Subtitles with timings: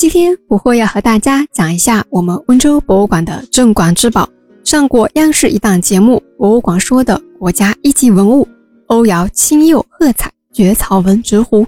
[0.00, 4.26] 今天我会要和大家讲一下我们温州博物馆的镇馆之宝，
[4.64, 8.48] 上过央视一档节目《博物馆说》的国家一级文物——
[8.88, 11.66] 欧窑青釉褐彩蕨草纹直壶。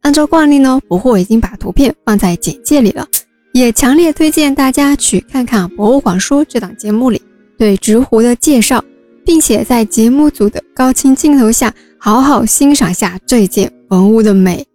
[0.00, 3.06] 按照惯例呢，不惑已经把图片放在简介里了，
[3.52, 7.22] 也强烈推荐大家去看看《博物馆说》这档节目里
[7.56, 8.82] 对直壶的介绍，
[9.24, 14.66] 并且在节目组的高清镜头下好好欣赏下这件文物的美。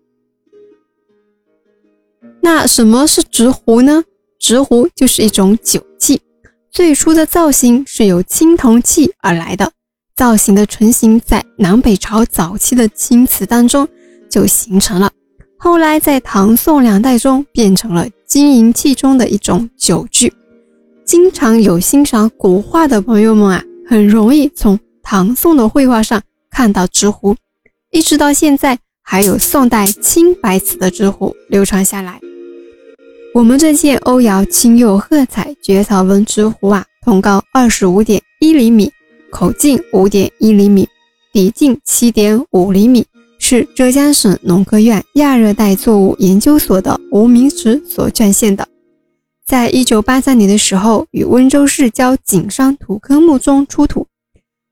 [2.46, 4.04] 那什么是执壶呢？
[4.40, 6.22] 执壶就是一种酒器，
[6.72, 9.72] 最初的造型是由青铜器而来的，
[10.16, 13.88] 造型的成型在南北朝早期的青瓷当中
[14.30, 15.12] 就形成了，
[15.58, 20.32] 后来在唐宋两代中变成了金银器中的一种酒具。
[21.04, 26.22] 经常有欣赏古画的朋友们啊，很容易从唐宋的绘画上
[26.52, 27.36] 看到执壶，
[27.90, 32.22] 一直到现在还有宋代青白瓷的执壶流传下来。
[33.36, 38.90] 我们这件欧窑青釉褐彩蕨草纹瓷壶啊，通高二十五点一厘米，
[39.30, 40.88] 口径五点一厘米，
[41.34, 43.06] 底径七点五厘米，
[43.38, 48.66] 是浙江省农科院亚热带作物研究所的吴明池所捐献的。
[49.46, 54.08] 在一九八三年的时候，与温州市郊景山土坑墓中出土。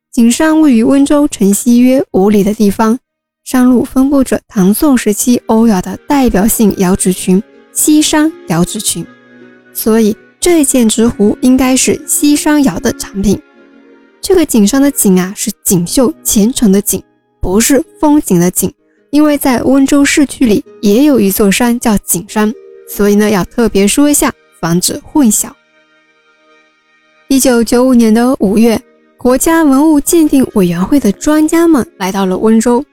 [0.10, 2.98] 景山位于温州城西约五里的地方，
[3.44, 7.44] 山路分布着唐宋时期欧窑的代表性窑址群。
[7.74, 9.04] 西山窑址群，
[9.74, 13.42] 所以这件直壶应该是西山窑的产品。
[14.22, 17.04] 这个景山的景啊，是锦绣前程的景，
[17.42, 18.72] 不是风景的景。
[19.10, 22.54] 因为在温州市区里也有一座山叫景山，
[22.88, 25.50] 所以呢要特别说一下，防止混淆。
[27.28, 28.80] 一九九五年的五月，
[29.18, 32.86] 国家文物鉴定委员会的专家们来到了温州。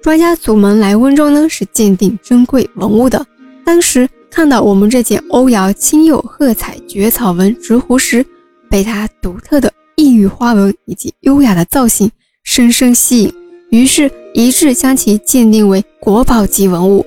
[0.00, 3.26] 专家组们来温州呢，是鉴定珍贵文物的。
[3.64, 4.08] 当时。
[4.32, 8.24] 看到我们这件欧窑青釉褐彩蕨草纹直壶时，
[8.70, 12.10] 被它独特的异域花纹以及优雅的造型
[12.42, 13.34] 深深吸引，
[13.70, 17.04] 于是一致将其鉴定为国宝级文物。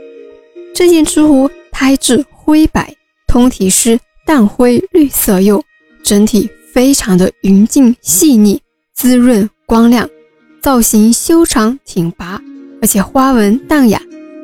[0.75, 2.93] 这件直壶胎质灰白，
[3.27, 5.63] 通体是淡灰绿色釉，
[6.03, 8.61] 整体非常的匀净细腻、
[8.93, 10.07] 滋润光亮，
[10.61, 12.39] 造型修长挺拔，
[12.83, 13.99] 而且花纹淡雅，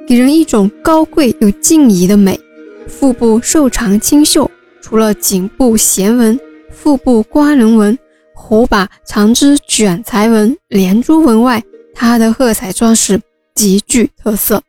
[0.07, 2.39] 给人一种高贵又静怡的美。
[2.87, 4.49] 腹部瘦长清秀，
[4.81, 7.97] 除了颈部弦纹、腹部瓜棱纹、
[8.33, 13.21] 壶把长枝卷裁纹、连珠纹外，它的褐彩装饰
[13.55, 14.61] 极具特色。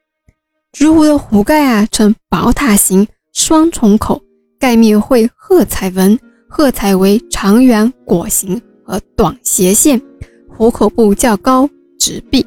[0.73, 4.23] 直壶的壶盖啊呈宝塔形，双重口，
[4.59, 6.19] 盖面绘褐彩纹，
[6.49, 10.01] 褐彩为长圆果形和短斜线，
[10.49, 11.69] 壶口部较高，
[11.99, 12.47] 直壁。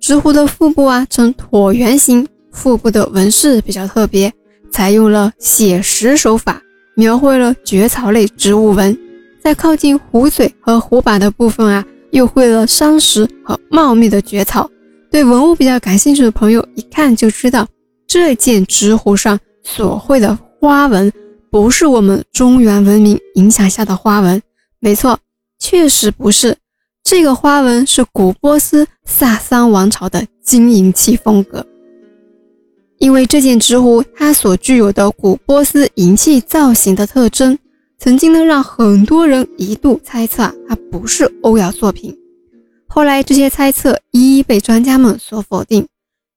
[0.00, 4.32] 直壶的腹部啊呈椭圆形，腹部的纹饰比较特别。
[4.72, 6.60] 采用了写实手法，
[6.96, 8.98] 描绘了蕨草类植物纹，
[9.40, 14.68] 在靠近壶嘴和壶把的部分啊，又绘了山石和茂密的蕨草。
[15.10, 17.68] 对文物比较感兴趣的朋友，一看就知道
[18.06, 21.12] 这件直壶上所绘的花纹
[21.50, 24.40] 不是我们中原文明影响下的花纹。
[24.80, 25.18] 没错，
[25.58, 26.56] 确实不是，
[27.04, 31.64] 这个花纹是古波斯萨桑王朝的金银器风格。
[33.02, 37.58] 因为这件直壶，它所具有的古波斯银器造型的特征，
[37.98, 42.16] 曾经呢让很多人一度猜测它不是欧窑作品。
[42.86, 45.84] 后来这些猜测一一被专家们所否定，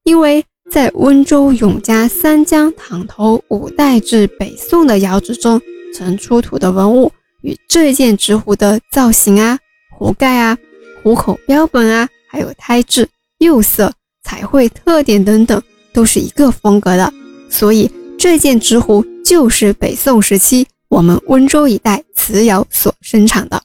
[0.05, 5.61] 因为在温州永嘉三江塘头五代至北宋的窑址中
[5.93, 7.11] 曾出土的文物，
[7.43, 9.59] 与这件直壶的造型啊、
[9.95, 10.57] 壶盖啊、
[11.03, 13.93] 壶口标本啊，还有胎质、釉色、
[14.23, 15.61] 彩绘特点等等。
[15.95, 17.13] 都是一个风格的，
[17.49, 17.89] 所以
[18.19, 23.63] 这件直壶就是北宋时期我们温州一带瓷窑所生产的。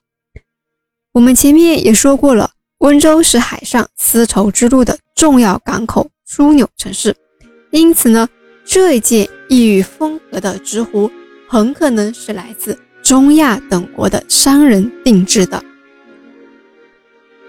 [1.12, 7.16] 我们前面也说过了，温州是海上丝绸之路的重要港口枢纽城市，
[7.72, 8.28] 因此呢，
[8.64, 11.10] 这一件异域风格的直壶
[11.48, 15.60] 很可能是来自中亚等国的商人定制的。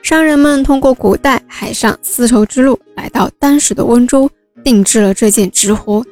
[0.01, 4.27] 商人们通过古代海上丝绸之路来到当时的温州。
[4.63, 6.05] 定制了这件直壶，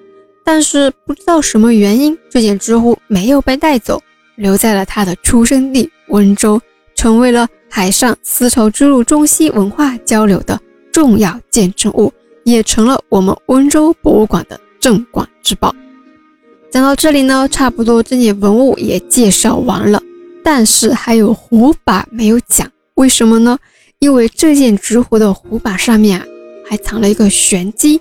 [0.43, 4.01] 但是不知道什么原因，这件直壶没有被带走，
[4.35, 6.61] 留在了他的出生地温州，
[6.95, 10.59] 成为了海上丝绸之路中西文化交流的
[10.91, 12.11] 重要见证物，
[12.43, 15.75] 也成了我们温州博物馆的镇馆之宝。
[16.71, 20.01] 讲到这里呢，差不多这件文物也介绍完了，
[20.43, 23.57] 但是还有壶把没有讲，为什么呢？
[23.99, 26.25] 因为这件直壶的壶把上面啊，
[26.67, 27.99] 还藏了一个玄机。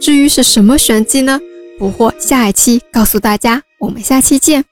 [0.00, 1.40] 至于是什么玄机呢？
[1.78, 3.62] 捕获下一期告诉大家。
[3.78, 4.64] 我们下期见。